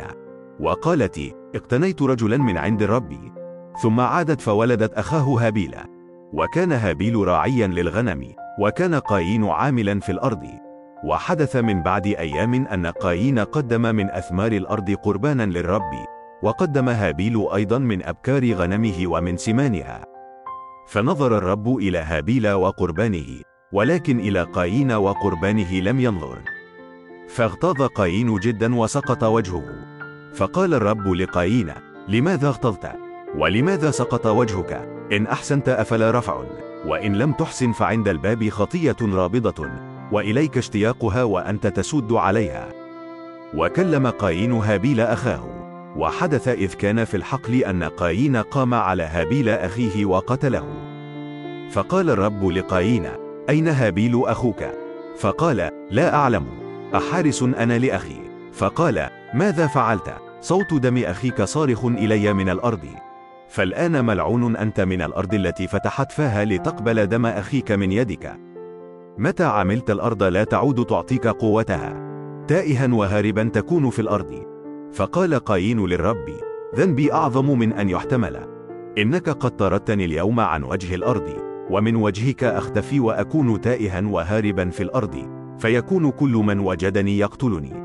وقالت 0.61 1.21
اقتنيت 1.55 2.03
رجلا 2.03 2.37
من 2.37 2.57
عند 2.57 2.83
ربي. 2.83 3.33
ثم 3.83 4.01
عادت 4.01 4.41
فولدت 4.41 4.95
أخاه 4.95 5.23
هابيل 5.41 5.75
وكان 6.33 6.73
هابيل 6.73 7.17
راعيا 7.17 7.67
للغنم. 7.67 8.33
وكان 8.61 8.95
قايين 8.95 9.45
عاملا 9.45 10.01
في 10.01 10.13
الأرض. 10.13 10.47
وحدث 11.05 11.57
من 11.57 11.83
بعد 11.83 12.07
أيام 12.07 12.55
أن 12.55 12.87
قايين 12.87 13.39
قدم 13.39 13.83
من 13.95 14.11
أثمار 14.11 14.53
الأرض 14.53 14.91
قربانا 14.91 15.43
للرب. 15.43 15.93
وقدم 16.43 16.89
هابيل 16.89 17.47
أيضا 17.55 17.79
من 17.79 18.05
أبكار 18.05 18.53
غنمه 18.53 19.07
ومن 19.07 19.37
سمانها. 19.37 20.05
فنظر 20.89 21.39
الرب 21.39 21.77
إلى 21.77 21.99
هابيل 21.99 22.53
وقربانه. 22.53 23.54
ولكن 23.75 24.21
إلى 24.21 24.43
قايين 24.43 24.93
وقربانه 24.93 25.81
لم 25.81 26.01
ينظر. 26.01 26.39
فاغتاظ 27.29 27.83
قايين 27.83 28.39
جدا 28.39 28.77
وسقط 28.77 29.25
وجهه. 29.25 29.65
فقال 30.35 30.75
الرب 30.75 31.09
لقايين 31.09 31.73
لماذا 32.09 32.49
اغتظت؟ 32.49 32.93
ولماذا 33.39 33.91
سقط 33.91 34.27
وجهك؟ 34.27 34.89
إن 35.13 35.27
أحسنت 35.27 35.69
أفلا 35.69 36.11
رفع 36.11 36.45
وإن 36.87 37.15
لم 37.15 37.33
تحسن 37.33 37.73
فعند 37.73 38.09
الباب 38.09 38.49
خطية 38.49 38.97
رابضة 39.03 39.71
وإليك 40.13 40.59
اشتياقها 40.59 41.23
وأنت 41.23 41.67
تسود 41.67 42.13
عليها. 42.13 42.69
وكلم 43.55 44.07
قايين 44.07 44.53
هابيل 44.53 45.01
أخاه 45.01 45.45
وحدث 45.97 46.49
إذ 46.49 46.75
كان 46.75 47.05
في 47.05 47.17
الحقل 47.17 47.55
أن 47.55 47.83
قايين 47.83 48.37
قام 48.37 48.75
على 48.75 49.03
هابيل 49.03 49.49
أخيه 49.49 50.05
وقتله. 50.05 50.65
فقال 51.71 52.11
الرب 52.11 52.45
لقايين 52.45 53.24
أين 53.51 53.69
هابيل 53.69 54.23
أخوك؟ 54.27 54.65
فقال 55.17 55.71
لا 55.91 56.15
أعلم. 56.15 56.47
أحارس 56.95 57.43
أنا 57.43 57.79
لأخي. 57.79 58.21
فقال 58.53 59.09
ماذا 59.35 59.67
فعلت؟ 59.67 60.15
صوت 60.41 60.75
دم 60.75 60.99
أخيك 60.99 61.43
صارخ 61.43 61.85
إلي 61.85 62.33
من 62.33 62.49
الأرض. 62.49 62.87
فالآن 63.49 64.05
ملعون 64.05 64.57
أنت 64.57 64.81
من 64.81 65.03
الأرض 65.03 65.35
التي 65.35 65.67
فتحت 65.67 66.13
فاها 66.13 66.45
لتقبل 66.45 67.07
دم 67.07 67.27
أخيك 67.27 67.73
من 67.73 67.93
يدك. 67.93 68.37
متى 69.19 69.45
عملت 69.45 69.91
الأرض 69.91 70.23
لا 70.23 70.45
تعود 70.45 70.85
تعطيك 70.85 71.27
قوتها؟ 71.27 72.05
تائها 72.49 72.95
وهاربا 72.95 73.45
تكون 73.45 73.91
في 73.91 73.99
الأرض. 73.99 74.43
فقال 74.93 75.35
قايين 75.35 75.87
للرب 75.87 76.27
ذنبي 76.77 77.13
أعظم 77.13 77.59
من 77.59 77.73
أن 77.73 77.91
يحتمل. 77.91 78.47
إنك 78.99 79.29
قد 79.29 79.51
طردتني 79.51 80.05
اليوم 80.05 80.41
عن 80.41 80.65
وجه 80.65 80.95
الأرض. 80.95 81.54
ومن 81.71 81.97
وجهك 81.97 82.45
أختفي 82.45 83.01
وأكون 83.01 83.61
تائها 83.61 84.03
وهاربا 84.07 84.71
في 84.71 84.83
الأرض 84.83 85.29
فيكون 85.59 86.11
كل 86.11 86.33
من 86.33 86.61
وجدني 86.61 87.19
يقتلني. 87.19 87.85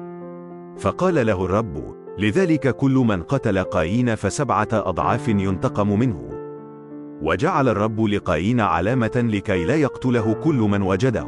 فقال 0.78 1.26
له 1.28 1.46
الرب 1.46 1.96
لذلك 2.18 2.76
كل 2.76 2.94
من 2.94 3.24
قتل 3.24 3.64
قايين 3.64 4.16
فسبعة 4.16 4.68
أضعاف 4.74 5.28
ينتقم 5.28 6.00
منه. 6.00 6.30
وجعل 7.22 7.70
الرب 7.70 8.02
لقايين 8.02 8.62
علامة 8.62 9.12
لكي 9.16 9.66
لا 9.66 9.76
يقتله 9.76 10.34
كل 10.34 10.56
من 10.56 10.82
وجده. 10.82 11.28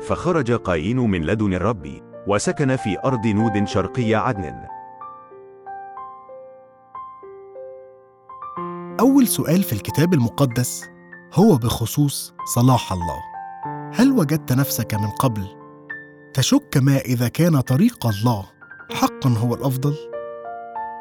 فخرج 0.00 0.52
قايين 0.52 0.98
من 0.98 1.22
لدن 1.22 1.54
الرب 1.54 1.88
وسكن 2.26 2.76
في 2.76 2.96
أرض 3.04 3.26
نود 3.26 3.68
شرقي 3.68 4.14
عدن. 4.14 4.54
أول 9.00 9.26
سؤال 9.26 9.62
في 9.62 9.72
الكتاب 9.72 10.14
المقدس 10.14 10.95
هو 11.34 11.56
بخصوص 11.56 12.34
صلاح 12.54 12.92
الله 12.92 13.20
هل 13.94 14.12
وجدت 14.12 14.52
نفسك 14.52 14.94
من 14.94 15.08
قبل 15.08 15.46
تشك 16.34 16.76
ما 16.76 16.98
إذا 16.98 17.28
كان 17.28 17.60
طريق 17.60 18.06
الله 18.06 18.46
حقا 18.92 19.30
هو 19.30 19.54
الأفضل؟ 19.54 19.94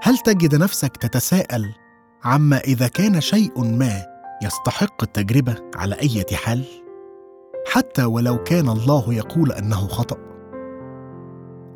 هل 0.03 0.17
تجد 0.17 0.55
نفسك 0.55 0.97
تتساءل 0.97 1.73
عما 2.23 2.57
إذا 2.57 2.87
كان 2.87 3.21
شيء 3.21 3.63
ما 3.63 4.05
يستحق 4.43 5.03
التجربة 5.03 5.55
على 5.75 5.95
أي 5.95 6.25
حال؟ 6.33 6.63
حتى 7.71 8.05
ولو 8.05 8.43
كان 8.43 8.69
الله 8.69 9.13
يقول 9.13 9.51
أنه 9.51 9.87
خطأ 9.87 10.17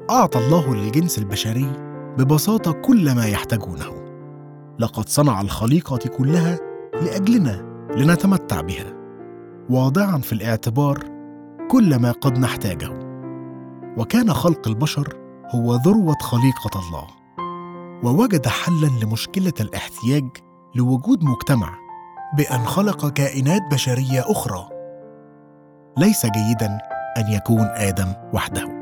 أعطى 0.09 0.39
الله 0.39 0.75
للجنس 0.75 1.17
البشري 1.17 1.71
ببساطة 2.17 2.71
كل 2.71 3.15
ما 3.15 3.25
يحتاجونه 3.25 3.99
لقد 4.79 5.09
صنع 5.09 5.41
الخليقة 5.41 5.97
كلها 6.17 6.59
لأجلنا 6.93 7.68
لنتمتع 7.95 8.61
بها. 8.61 8.93
واضعا 9.69 10.17
في 10.17 10.33
الاعتبار 10.33 10.99
كل 11.71 11.95
ما 11.95 12.11
قد 12.11 12.37
نحتاجه. 12.37 12.89
وكان 13.97 14.33
خلق 14.33 14.67
البشر 14.67 15.07
هو 15.55 15.75
ذروة 15.75 16.17
خليقة 16.21 16.79
الله. 16.79 17.07
ووجد 18.03 18.47
حلا 18.47 18.87
لمشكلة 19.03 19.53
الاحتياج 19.59 20.29
لوجود 20.75 21.23
مجتمع 21.23 21.73
بأن 22.37 22.59
خلق 22.59 23.09
كائنات 23.09 23.61
بشرية 23.71 24.23
أخرى. 24.31 24.69
ليس 25.97 26.25
جيدا 26.25 26.77
أن 27.17 27.33
يكون 27.33 27.65
آدم 27.65 28.13
وحده. 28.33 28.79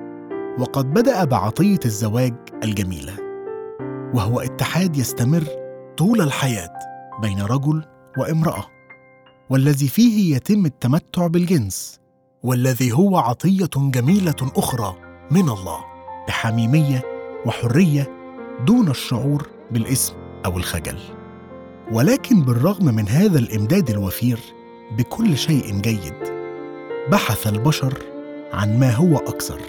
وقد 0.60 0.94
بدأ 0.94 1.24
بعطية 1.24 1.80
الزواج 1.86 2.36
الجميلة. 2.64 3.14
وهو 4.14 4.40
اتحاد 4.40 4.98
يستمر 4.98 5.44
طول 5.98 6.22
الحياة 6.22 6.74
بين 7.22 7.42
رجل 7.42 7.86
وامرأة. 8.18 8.77
والذي 9.50 9.88
فيه 9.88 10.36
يتم 10.36 10.66
التمتع 10.66 11.28
بالجنس 11.28 12.00
والذي 12.44 12.92
هو 12.92 13.18
عطية 13.18 13.70
جميلة 13.76 14.52
أخرى 14.56 14.96
من 15.32 15.50
الله 15.50 15.80
بحميمية 16.28 17.04
وحرية 17.46 18.12
دون 18.66 18.90
الشعور 18.90 19.48
بالاسم 19.72 20.14
أو 20.46 20.58
الخجل. 20.58 20.98
ولكن 21.92 22.42
بالرغم 22.42 22.86
من 22.86 23.10
هذا 23.10 23.40
الإمداد 23.40 23.90
الوفير 23.90 24.40
بكل 24.98 25.38
شيء 25.38 25.82
جيد 25.82 26.14
بحث 27.12 27.48
البشر 27.48 27.98
عن 28.54 28.80
ما 28.80 28.92
هو 28.92 29.18
أكثر 29.18 29.62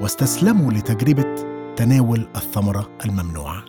واستسلموا 0.00 0.72
لتجربة 0.72 1.34
تناول 1.76 2.28
الثمرة 2.36 2.88
الممنوعة. 3.04 3.64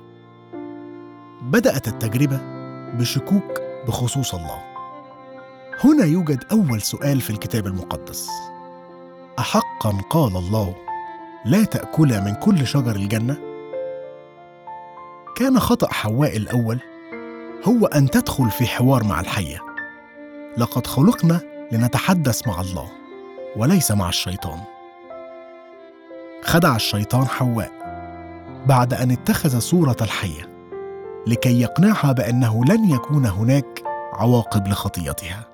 بدأت 1.41 1.87
التجربة 1.87 2.41
بشكوك 2.93 3.61
بخصوص 3.87 4.35
الله. 4.35 4.68
هنا 5.83 6.05
يوجد 6.05 6.43
أول 6.51 6.81
سؤال 6.81 7.21
في 7.21 7.29
الكتاب 7.29 7.67
المقدس. 7.67 8.29
أحقا 9.39 10.01
قال 10.09 10.37
الله 10.37 10.75
لا 11.45 11.63
تأكلا 11.63 12.19
من 12.19 12.33
كل 12.33 12.67
شجر 12.67 12.95
الجنة؟ 12.95 13.37
كان 15.35 15.59
خطأ 15.59 15.87
حواء 15.93 16.37
الأول 16.37 16.79
هو 17.67 17.85
أن 17.85 18.09
تدخل 18.09 18.51
في 18.51 18.67
حوار 18.67 19.03
مع 19.03 19.19
الحية. 19.19 19.59
لقد 20.57 20.87
خلقنا 20.87 21.41
لنتحدث 21.71 22.47
مع 22.47 22.61
الله 22.61 22.91
وليس 23.55 23.91
مع 23.91 24.09
الشيطان. 24.09 24.59
خدع 26.43 26.75
الشيطان 26.75 27.27
حواء 27.27 27.71
بعد 28.65 28.93
أن 28.93 29.11
اتخذ 29.11 29.59
صورة 29.59 29.97
الحية 30.01 30.49
لكي 31.27 31.61
يقنعها 31.61 32.11
بأنه 32.11 32.65
لن 32.65 32.89
يكون 32.89 33.25
هناك 33.25 33.83
عواقب 34.13 34.67
لخطيتها. 34.67 35.48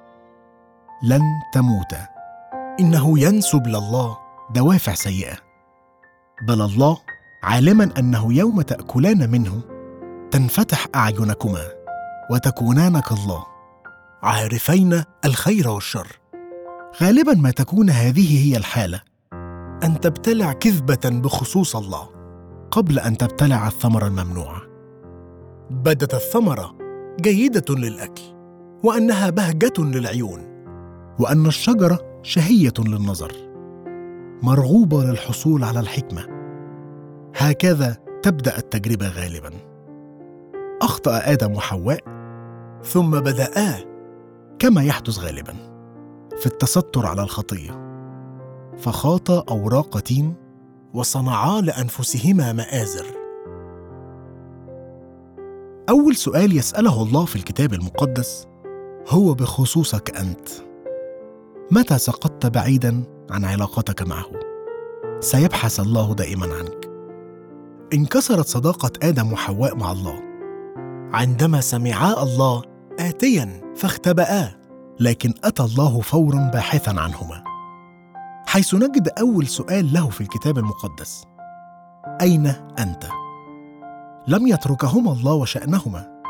لن 1.04 1.22
تموت. 1.54 1.96
إنه 2.80 3.20
ينسب 3.20 3.68
لله 3.68 4.18
دوافع 4.56 4.94
سيئة. 4.94 5.36
بل 6.48 6.62
الله 6.62 6.98
عالما 7.44 7.90
أنه 7.98 8.34
يوم 8.34 8.62
تأكلان 8.62 9.32
منه 9.32 9.62
تنفتح 10.32 10.88
أعينكما 10.96 11.62
وتكونان 12.32 13.00
كالله. 13.00 13.46
عارفين 14.24 15.04
الخير 15.26 15.70
والشر. 15.70 16.08
غالبا 17.02 17.34
ما 17.34 17.52
تكون 17.52 17.90
هذه 17.90 18.48
هي 18.48 18.58
الحالة. 18.58 19.02
أن 19.84 20.00
تبتلع 20.02 20.54
كذبة 20.54 21.10
بخصوص 21.10 21.76
الله 21.76 22.10
قبل 22.72 23.00
أن 23.00 23.18
تبتلع 23.18 23.68
الثمره 23.68 24.08
الممنوعه 24.08 24.62
بدت 25.70 26.14
الثمرة 26.14 26.76
جيدة 27.22 27.76
للأكل 27.76 28.24
وأنها 28.84 29.30
بهجة 29.30 29.74
للعيون. 29.80 30.55
وأن 31.20 31.46
الشجرة 31.46 32.20
شهية 32.24 32.74
للنظر 32.80 33.32
مرغوبة 34.44 35.04
للحصول 35.04 35.64
على 35.64 35.80
الحكمة. 35.80 36.28
هكذا 37.36 37.98
تبدأ 38.22 38.58
التجربة 38.58 39.08
غالبا. 39.08 39.50
أخطأ 40.82 41.22
آدم 41.32 41.52
وحواء 41.56 42.00
ثم 42.84 43.20
بدأا 43.20 43.76
كما 44.60 44.84
يحدث 44.84 45.20
غالبا 45.20 45.54
في 46.38 46.46
التستر 46.46 47.06
على 47.06 47.24
الخطية. 47.24 47.86
فخاطا 48.78 49.44
أوراق 49.50 50.00
تين 50.00 50.34
وصنعا 50.94 51.62
لأنفسهما 51.62 52.54
مآزر. 52.54 53.06
أول 55.90 56.16
سؤال 56.16 56.58
يسأله 56.58 57.04
الله 57.04 57.26
في 57.26 57.36
الكتاب 57.36 57.74
المقدس 57.74 58.48
هو 59.10 59.34
بخصوصك 59.34 60.18
أنت. 60.18 60.65
متى 61.72 61.98
سقطت 61.98 62.46
بعيدا 62.46 63.04
عن 63.32 63.46
علاقتك 63.46 64.02
معه؟ 64.02 64.26
سيبحث 65.20 65.80
الله 65.80 66.14
دائما 66.14 66.46
عنك. 66.54 66.90
انكسرت 67.94 68.48
صداقة 68.48 68.92
آدم 69.04 69.34
وحواء 69.34 69.76
مع 69.76 69.92
الله. 69.92 70.22
عندما 71.14 71.62
سمعا 71.62 72.24
الله 72.24 72.62
اتيا 73.00 73.74
فاختبآ 73.76 74.52
لكن 75.00 75.34
أتى 75.44 75.64
الله 75.64 76.02
فورا 76.02 76.52
باحثا 76.54 77.00
عنهما. 77.00 77.44
حيث 78.48 78.76
نجد 78.76 79.10
أول 79.20 79.48
سؤال 79.48 79.94
له 79.94 80.10
في 80.10 80.22
الكتاب 80.22 80.58
المقدس. 80.58 81.26
أين 82.22 82.48
أنت؟ 82.80 83.04
لم 84.28 84.48
يتركهما 84.48 85.12
الله 85.12 85.34
وشأنهما. 85.34 86.22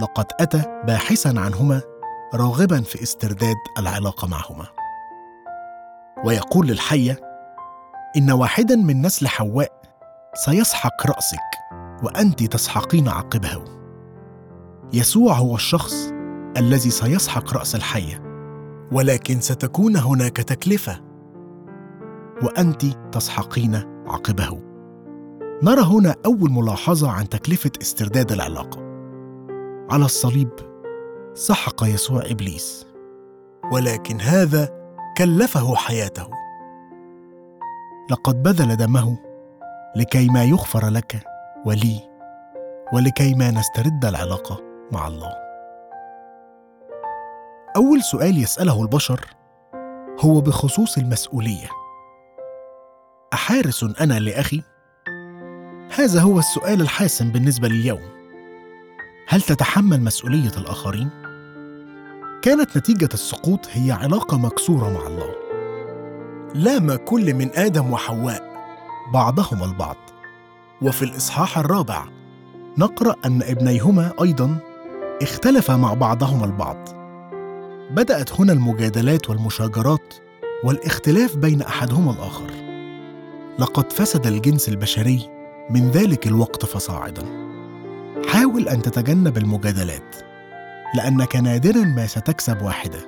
لقد 0.00 0.26
أتى 0.40 0.82
باحثا 0.86 1.28
عنهما 1.36 1.80
راغبا 2.36 2.80
في 2.80 3.02
استرداد 3.02 3.56
العلاقة 3.78 4.28
معهما. 4.28 4.66
ويقول 6.24 6.66
للحية 6.66 7.20
إن 8.16 8.30
واحدا 8.30 8.76
من 8.76 9.02
نسل 9.02 9.28
حواء 9.28 9.72
سيسحق 10.34 11.06
رأسك 11.06 11.38
وأنت 12.02 12.42
تسحقين 12.42 13.08
عقبه. 13.08 13.64
يسوع 14.92 15.32
هو 15.32 15.54
الشخص 15.54 15.94
الذي 16.56 16.90
سيسحق 16.90 17.56
رأس 17.56 17.74
الحية 17.74 18.22
ولكن 18.92 19.40
ستكون 19.40 19.96
هناك 19.96 20.36
تكلفة 20.36 21.00
وأنت 22.42 22.84
تسحقين 23.12 23.74
عقبه. 24.06 24.62
نرى 25.62 25.80
هنا 25.80 26.14
أول 26.26 26.50
ملاحظة 26.50 27.10
عن 27.10 27.28
تكلفة 27.28 27.70
استرداد 27.82 28.32
العلاقة. 28.32 28.78
على 29.90 30.04
الصليب 30.04 30.50
سحق 31.36 31.84
يسوع 31.84 32.22
إبليس. 32.24 32.86
ولكن 33.72 34.20
هذا 34.20 34.68
كلفه 35.16 35.74
حياته. 35.74 36.30
لقد 38.10 38.42
بذل 38.42 38.76
دمه 38.76 39.18
لكي 39.96 40.28
ما 40.28 40.44
يغفر 40.44 40.88
لك 40.88 41.24
ولي 41.66 42.00
ولكي 42.92 43.34
ما 43.34 43.50
نسترد 43.50 44.04
العلاقة 44.04 44.60
مع 44.92 45.06
الله. 45.08 45.32
أول 47.76 48.02
سؤال 48.02 48.42
يسأله 48.42 48.82
البشر 48.82 49.20
هو 50.20 50.40
بخصوص 50.40 50.98
المسؤولية. 50.98 51.68
أحارس 53.32 53.84
أنا 54.00 54.18
لأخي؟ 54.18 54.62
هذا 55.98 56.20
هو 56.20 56.38
السؤال 56.38 56.80
الحاسم 56.80 57.32
بالنسبة 57.32 57.68
لليوم. 57.68 58.16
هل 59.28 59.42
تتحمل 59.42 60.00
مسؤولية 60.02 60.52
الآخرين؟ 60.56 61.25
كانت 62.46 62.76
نتيجة 62.76 63.08
السقوط 63.14 63.66
هي 63.70 63.92
علاقة 63.92 64.38
مكسورة 64.38 64.90
مع 64.90 65.06
الله. 65.06 65.34
لام 66.54 66.94
كل 66.94 67.34
من 67.34 67.50
آدم 67.54 67.92
وحواء 67.92 68.42
بعضهما 69.12 69.64
البعض. 69.64 69.96
وفي 70.82 71.02
الإصحاح 71.02 71.58
الرابع 71.58 72.04
نقرأ 72.78 73.14
أن 73.24 73.42
ابنيهما 73.42 74.12
أيضا 74.22 74.58
اختلفا 75.22 75.76
مع 75.76 75.94
بعضهما 75.94 76.44
البعض. 76.44 76.88
بدأت 77.90 78.40
هنا 78.40 78.52
المجادلات 78.52 79.30
والمشاجرات 79.30 80.14
والاختلاف 80.64 81.36
بين 81.36 81.62
أحدهما 81.62 82.10
الآخر. 82.10 82.50
لقد 83.58 83.92
فسد 83.92 84.26
الجنس 84.26 84.68
البشري 84.68 85.30
من 85.70 85.90
ذلك 85.90 86.26
الوقت 86.26 86.64
فصاعدا. 86.64 87.22
حاول 88.28 88.68
أن 88.68 88.82
تتجنب 88.82 89.38
المجادلات. 89.38 90.25
لأنك 90.94 91.36
نادرا 91.36 91.84
ما 91.84 92.06
ستكسب 92.06 92.62
واحدة. 92.62 92.98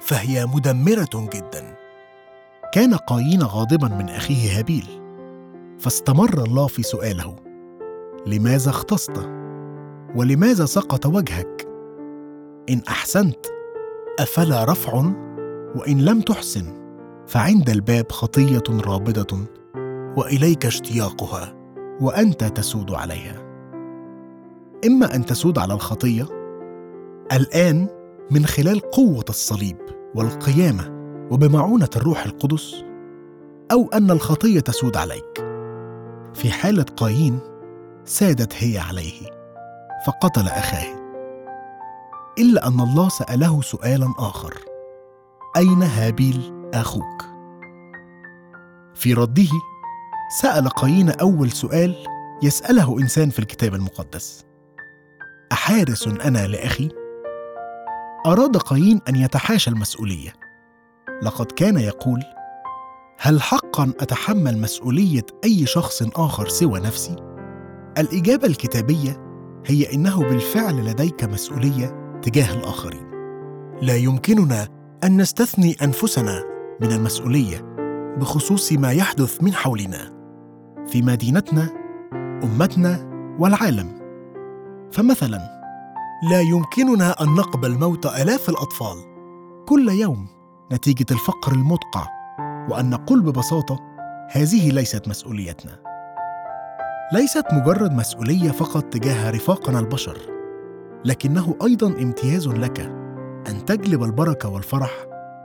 فهي 0.00 0.46
مدمرة 0.46 1.28
جدا. 1.34 1.76
كان 2.72 2.94
قايين 2.94 3.42
غاضبا 3.42 3.88
من 3.88 4.08
أخيه 4.08 4.58
هابيل. 4.58 4.86
فاستمر 5.78 6.44
الله 6.44 6.66
في 6.66 6.82
سؤاله. 6.82 7.36
لماذا 8.26 8.70
اختصت؟ 8.70 9.30
ولماذا 10.14 10.64
سقط 10.64 11.06
وجهك؟ 11.06 11.68
إن 12.70 12.82
أحسنت 12.88 13.46
أفلا 14.18 14.64
رفع؟ 14.64 15.12
وإن 15.76 16.04
لم 16.04 16.20
تحسن 16.20 16.64
فعند 17.26 17.70
الباب 17.70 18.12
خطية 18.12 18.62
رابضة. 18.70 19.38
وإليك 20.16 20.66
اشتياقها 20.66 21.54
وأنت 22.00 22.44
تسود 22.44 22.90
عليها. 22.90 23.46
إما 24.86 25.14
أن 25.14 25.26
تسود 25.26 25.58
على 25.58 25.74
الخطية 25.74 26.45
الآن 27.32 27.88
من 28.30 28.46
خلال 28.46 28.80
قوة 28.90 29.24
الصليب 29.28 29.76
والقيامة 30.14 30.96
وبمعونة 31.30 31.88
الروح 31.96 32.24
القدس 32.24 32.74
أو 33.72 33.88
أن 33.94 34.10
الخطية 34.10 34.60
تسود 34.60 34.96
عليك. 34.96 35.44
في 36.34 36.50
حالة 36.50 36.82
قايين 36.96 37.38
سادت 38.04 38.54
هي 38.56 38.78
عليه 38.78 39.20
فقتل 40.06 40.48
أخاه. 40.48 40.96
إلا 42.38 42.68
أن 42.68 42.80
الله 42.80 43.08
سأله 43.08 43.62
سؤالا 43.62 44.14
آخر 44.18 44.54
أين 45.56 45.82
هابيل 45.82 46.70
أخوك؟ 46.74 47.22
في 48.94 49.14
رده 49.14 49.48
سأل 50.40 50.68
قايين 50.68 51.10
أول 51.10 51.50
سؤال 51.50 51.94
يسأله 52.42 52.98
إنسان 53.00 53.30
في 53.30 53.38
الكتاب 53.38 53.74
المقدس. 53.74 54.44
أحارس 55.52 56.08
أنا 56.08 56.46
لأخي؟ 56.46 57.05
أراد 58.26 58.56
قايين 58.56 59.00
أن 59.08 59.16
يتحاشى 59.16 59.70
المسؤولية. 59.70 60.32
لقد 61.22 61.46
كان 61.46 61.76
يقول 61.76 62.22
هل 63.18 63.42
حقا 63.42 63.92
أتحمل 64.00 64.58
مسؤولية 64.58 65.26
أي 65.44 65.66
شخص 65.66 66.02
آخر 66.02 66.48
سوى 66.48 66.80
نفسي؟ 66.80 67.16
الإجابة 67.98 68.46
الكتابية 68.46 69.16
هي 69.66 69.94
إنه 69.94 70.18
بالفعل 70.18 70.84
لديك 70.84 71.24
مسؤولية 71.24 72.18
تجاه 72.22 72.54
الآخرين. 72.54 73.10
لا 73.82 73.96
يمكننا 73.96 74.68
أن 75.04 75.20
نستثني 75.20 75.76
أنفسنا 75.82 76.44
من 76.80 76.92
المسؤولية 76.92 77.58
بخصوص 78.20 78.72
ما 78.72 78.92
يحدث 78.92 79.42
من 79.42 79.54
حولنا 79.54 80.12
في 80.86 81.02
مدينتنا 81.02 81.68
أمتنا 82.44 83.10
والعالم. 83.38 83.92
فمثلا 84.92 85.55
لا 86.22 86.40
يمكننا 86.40 87.22
أن 87.22 87.34
نقبل 87.34 87.78
موت 87.78 88.06
آلاف 88.06 88.48
الأطفال. 88.48 88.96
كل 89.68 89.88
يوم 89.88 90.26
نتيجة 90.72 91.06
الفقر 91.10 91.52
المدقع 91.52 92.06
وأن 92.68 92.90
نقول 92.90 93.22
ببساطة 93.22 93.78
هذه 94.30 94.70
ليست 94.70 95.08
مسؤوليتنا. 95.08 95.78
ليست 97.12 97.44
مجرد 97.52 97.92
مسؤولية 97.92 98.50
فقط 98.50 98.84
تجاه 98.84 99.30
رفاقنا 99.30 99.78
البشر 99.78 100.18
لكنه 101.04 101.56
أيضا 101.62 101.86
امتياز 101.86 102.48
لك 102.48 102.80
أن 103.48 103.64
تجلب 103.66 104.02
البركة 104.02 104.48
والفرح 104.48 104.90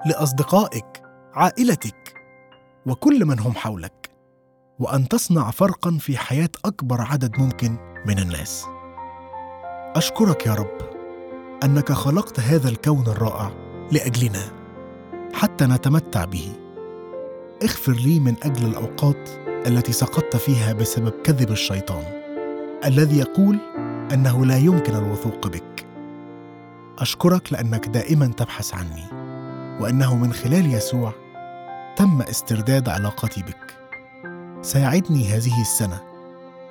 لأصدقائك 0.05 1.01
عائلتك 1.34 2.13
وكل 2.86 3.25
من 3.25 3.39
هم 3.39 3.53
حولك 3.53 4.10
وأن 4.79 5.07
تصنع 5.07 5.51
فرقا 5.51 5.97
في 5.99 6.17
حياة 6.17 6.49
أكبر 6.65 7.01
عدد 7.01 7.39
ممكن 7.39 7.77
من 8.07 8.19
الناس. 8.19 8.65
أشكرك 9.95 10.45
يا 10.45 10.54
رب 10.54 10.77
أنك 11.63 11.91
خلقت 11.91 12.39
هذا 12.39 12.69
الكون 12.69 13.08
الرائع 13.08 13.51
لأجلنا 13.91 14.41
حتى 15.34 15.65
نتمتع 15.65 16.25
به. 16.25 16.51
اغفر 17.63 17.91
لي 17.91 18.19
من 18.19 18.36
أجل 18.43 18.65
الأوقات 18.65 19.30
التي 19.67 19.91
سقطت 19.91 20.36
فيها 20.36 20.73
بسبب 20.73 21.13
كذب 21.23 21.51
الشيطان 21.51 22.04
الذي 22.86 23.19
يقول 23.19 23.58
أنه 24.13 24.45
لا 24.45 24.58
يمكن 24.58 24.95
الوثوق 24.95 25.47
بك. 25.47 25.86
أشكرك 26.99 27.54
لأنك 27.54 27.88
دائما 27.88 28.27
تبحث 28.27 28.73
عني 28.73 29.04
وأنه 29.80 30.15
من 30.15 30.34
خلال 30.34 30.73
يسوع 30.73 31.13
تم 31.95 32.21
استرداد 32.21 32.89
علاقتي 32.89 33.43
بك. 33.43 33.77
ساعدني 34.62 35.25
هذه 35.25 35.62
السنة 35.62 36.01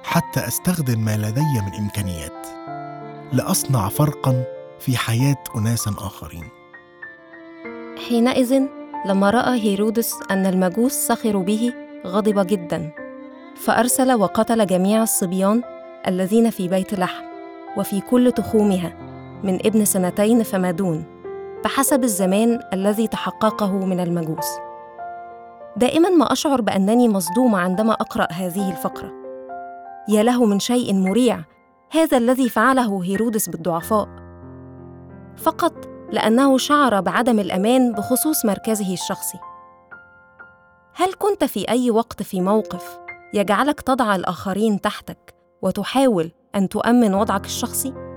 حتى 0.02 0.48
أستخدم 0.48 1.04
ما 1.04 1.16
لدي 1.16 1.60
من 1.66 1.74
إمكانيات. 1.74 2.46
لأصنع 3.32 3.88
فرقا 3.88 4.44
في 4.78 4.96
حياة 4.96 5.36
اناس 5.56 5.88
آخرين. 5.88 6.44
حينئذ 8.08 8.62
لما 9.06 9.30
رأى 9.30 9.60
هيرودس 9.60 10.14
أن 10.30 10.46
المجوس 10.46 10.92
سخروا 10.92 11.42
به 11.42 11.72
غضب 12.06 12.46
جدا 12.46 12.92
فأرسل 13.56 14.14
وقتل 14.14 14.66
جميع 14.66 15.02
الصبيان 15.02 15.62
الذين 16.06 16.50
في 16.50 16.68
بيت 16.68 16.94
لحم 16.94 17.24
وفي 17.76 18.00
كل 18.00 18.32
تخومها 18.32 18.92
من 19.44 19.54
ابن 19.66 19.84
سنتين 19.84 20.42
فما 20.42 20.70
دون 20.70 21.04
بحسب 21.64 22.04
الزمان 22.04 22.60
الذي 22.72 23.08
تحققه 23.08 23.72
من 23.86 24.00
المجوس. 24.00 24.48
دائما 25.76 26.08
ما 26.08 26.32
أشعر 26.32 26.60
بأنني 26.60 27.08
مصدومه 27.08 27.58
عندما 27.58 27.92
أقرأ 27.92 28.26
هذه 28.32 28.70
الفقرة. 28.70 29.12
يا 30.08 30.22
له 30.22 30.44
من 30.44 30.60
شيء 30.60 30.94
مريع 30.94 31.40
هذا 31.92 32.16
الذي 32.16 32.48
فعله 32.48 33.04
هيرودس 33.04 33.48
بالضعفاء. 33.48 34.08
فقط 35.36 35.88
لأنه 36.12 36.58
شعر 36.58 37.00
بعدم 37.00 37.38
الأمان 37.38 37.92
بخصوص 37.92 38.44
مركزه 38.44 38.92
الشخصي. 38.92 39.38
هل 40.94 41.12
كنت 41.18 41.44
في 41.44 41.68
أي 41.68 41.90
وقت 41.90 42.22
في 42.22 42.40
موقف 42.40 42.98
يجعلك 43.34 43.80
تضع 43.80 44.16
الآخرين 44.16 44.80
تحتك 44.80 45.34
وتحاول 45.62 46.32
أن 46.54 46.68
تؤمن 46.68 47.14
وضعك 47.14 47.44
الشخصي؟ 47.44 48.09